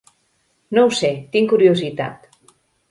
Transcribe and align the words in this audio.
No 0.77 0.85
ho 0.87 0.95
sé, 1.01 1.13
tinc 1.37 1.55
curiositat. 1.55 2.29